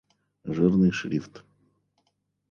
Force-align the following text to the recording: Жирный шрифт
Жирный 0.55 0.91
шрифт 0.99 1.43